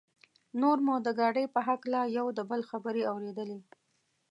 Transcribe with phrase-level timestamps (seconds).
[0.61, 3.59] نور مو د ګاډي په هکله یو د بل خبرې اورېدلې.